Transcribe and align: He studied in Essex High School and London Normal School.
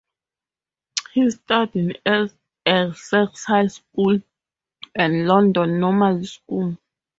He 1.13 1.29
studied 1.29 2.01
in 2.07 2.25
Essex 2.65 3.43
High 3.45 3.67
School 3.67 4.19
and 4.95 5.27
London 5.27 5.79
Normal 5.79 6.23
School. 6.25 6.77